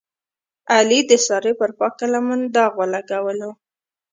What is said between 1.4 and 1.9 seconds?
پر